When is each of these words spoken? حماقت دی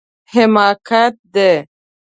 حماقت 0.33 1.15
دی 1.33 1.51